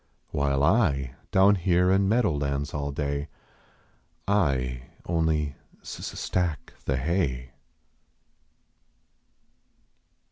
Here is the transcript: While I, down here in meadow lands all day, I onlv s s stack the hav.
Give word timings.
While 0.31 0.63
I, 0.63 1.13
down 1.29 1.53
here 1.53 1.91
in 1.91 2.09
meadow 2.09 2.31
lands 2.35 2.73
all 2.73 2.91
day, 2.91 3.27
I 4.27 4.89
onlv 5.07 5.53
s 5.83 5.99
s 5.99 6.19
stack 6.19 6.73
the 6.85 6.97
hav. 6.97 7.49